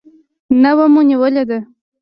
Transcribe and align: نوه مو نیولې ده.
نوه 0.61 0.85
مو 0.93 1.01
نیولې 1.09 1.43
ده. 1.49 1.59